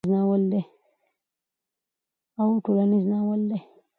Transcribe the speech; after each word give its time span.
او 2.41 2.49
ټولنيز 2.65 3.05
ناول 3.11 3.41
دی 3.49 3.59